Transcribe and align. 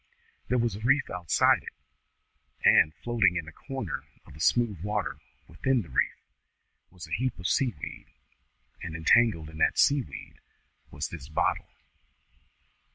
There 0.47 0.57
was 0.57 0.75
a 0.75 0.79
reef 0.79 1.11
outside 1.11 1.61
it, 1.61 1.73
and, 2.65 2.91
floating 3.03 3.35
in 3.35 3.47
a 3.47 3.51
corner 3.51 4.03
of 4.25 4.33
the 4.33 4.39
smooth 4.39 4.81
water 4.81 5.19
within 5.47 5.83
the 5.83 5.91
reef, 5.91 6.23
was 6.89 7.05
a 7.05 7.11
heap 7.11 7.37
of 7.37 7.45
sea 7.47 7.75
weed, 7.79 8.07
and 8.81 8.95
entangled 8.95 9.47
in 9.51 9.59
that 9.59 9.77
sea 9.77 10.01
weed 10.01 10.39
was 10.89 11.09
this 11.09 11.29
bottle." 11.29 11.69